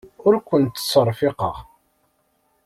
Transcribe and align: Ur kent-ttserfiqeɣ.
Ur 0.27 0.35
kent-ttserfiqeɣ. 0.47 1.55